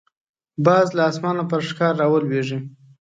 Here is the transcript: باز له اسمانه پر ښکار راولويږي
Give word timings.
باز 0.65 0.87
له 0.97 1.01
اسمانه 1.11 1.43
پر 1.49 1.61
ښکار 1.69 1.93
راولويږي 2.01 2.57